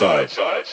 Let's 0.00 0.36
outside. 0.38 0.63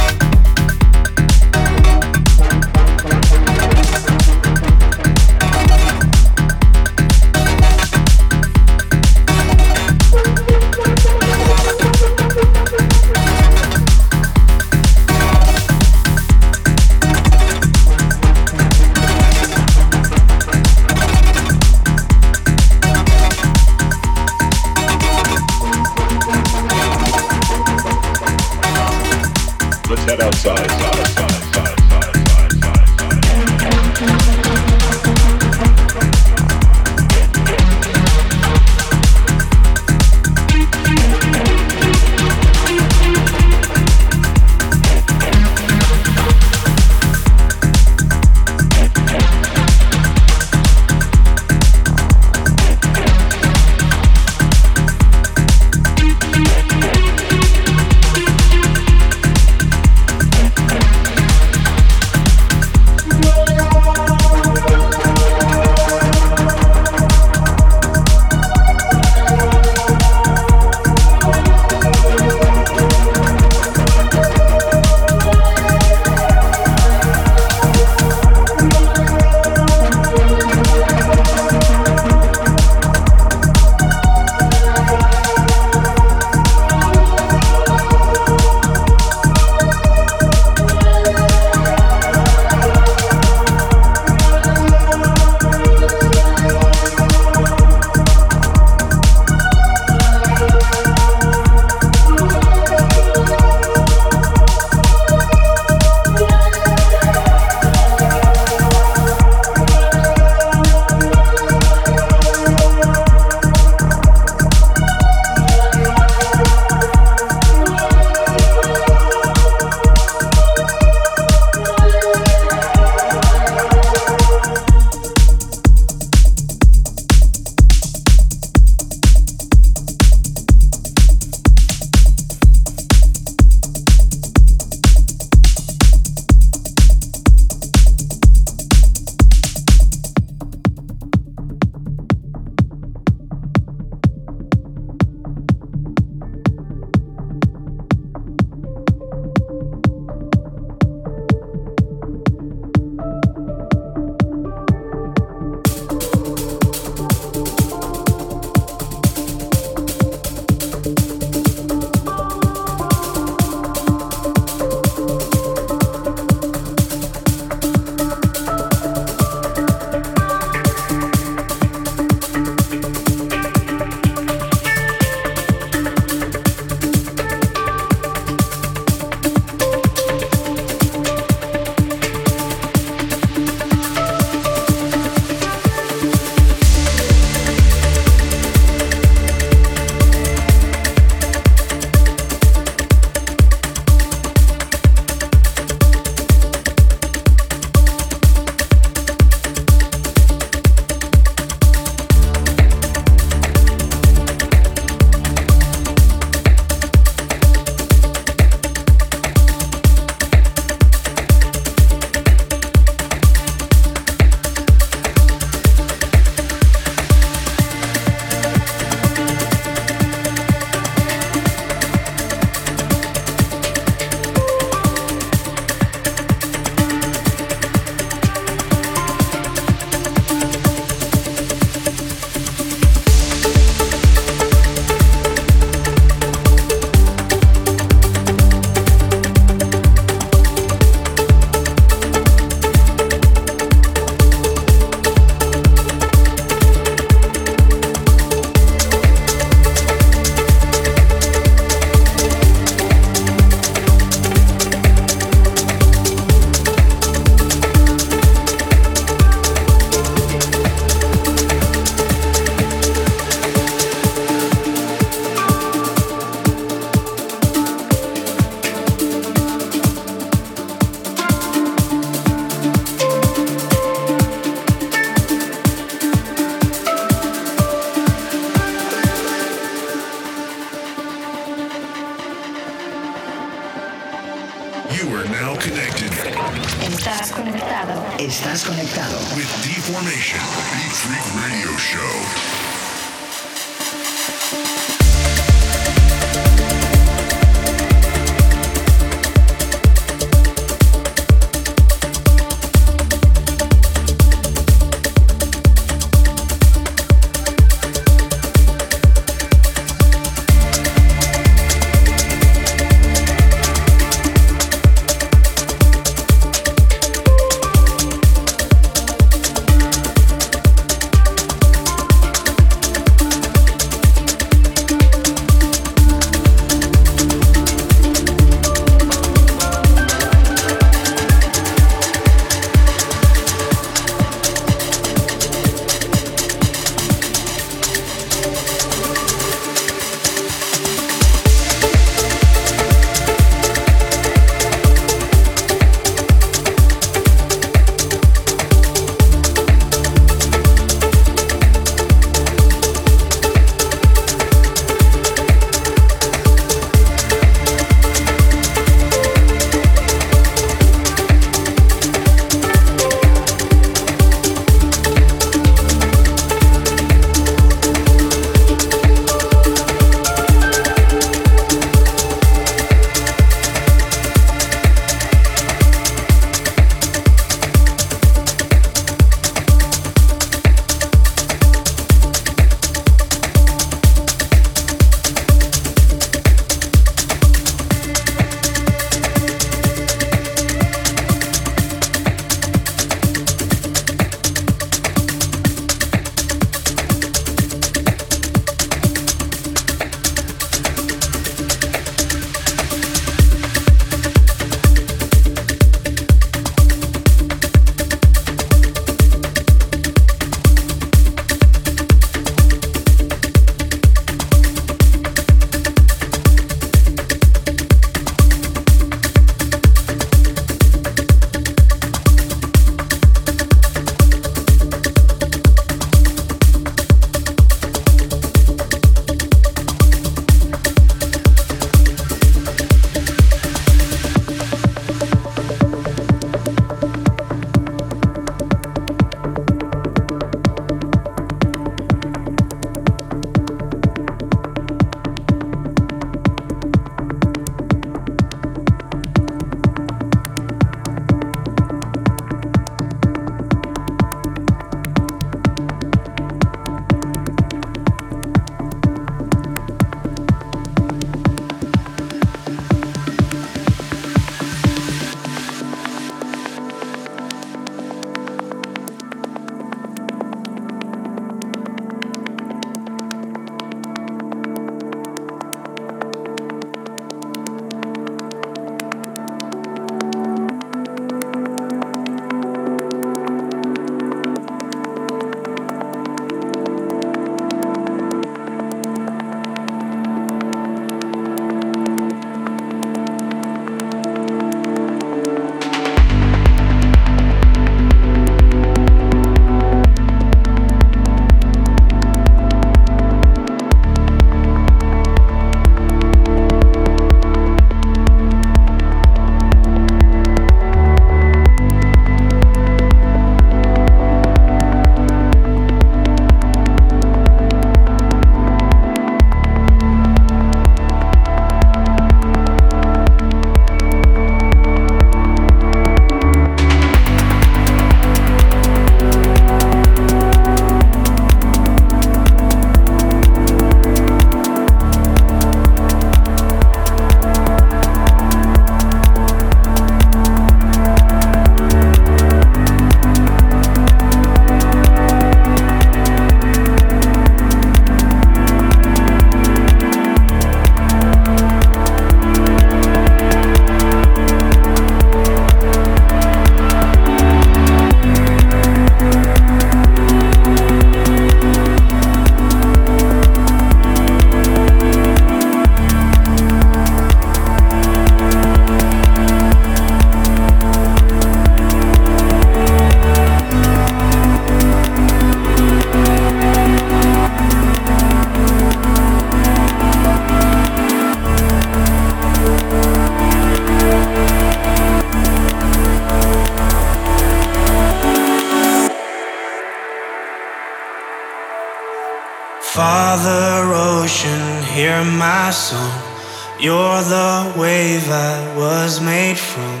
The 597.18 597.74
wave 597.76 598.30
I 598.30 598.76
was 598.76 599.20
made 599.20 599.58
from. 599.58 600.00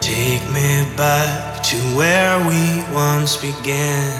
Take 0.00 0.42
me 0.50 0.84
back 0.96 1.62
to 1.62 1.76
where 1.96 2.38
we 2.40 2.82
once 2.92 3.36
began. 3.36 4.10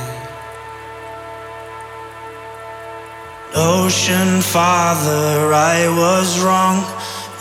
Ocean 3.53 4.41
Father, 4.41 5.53
I 5.53 5.89
was 5.99 6.41
wrong. 6.41 6.87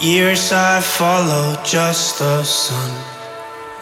Years 0.01 0.51
I 0.51 0.81
followed 0.81 1.63
just 1.63 2.17
the 2.17 2.43
sun. 2.43 2.91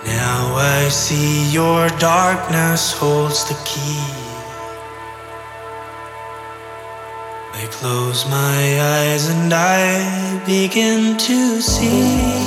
Now 0.05 0.55
I 0.55 0.89
see 0.89 1.49
your 1.51 1.87
darkness 1.99 2.91
holds 2.91 3.47
the 3.47 3.55
key. 3.63 4.03
I 7.53 7.65
close 7.71 8.27
my 8.29 8.81
eyes 8.81 9.29
and 9.29 9.53
I 9.53 10.16
begin 10.47 11.17
to 11.17 11.59
see. 11.59 12.46